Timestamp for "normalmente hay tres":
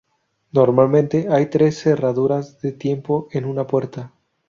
0.51-1.77